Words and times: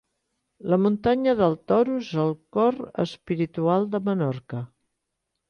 La 0.73 0.77
muntanya 0.85 1.35
del 1.41 1.53
Toro 1.71 1.97
és 2.05 2.09
el 2.23 2.33
cor 2.57 2.81
espiritual 3.05 3.87
de 3.95 4.03
Menorca. 4.09 4.65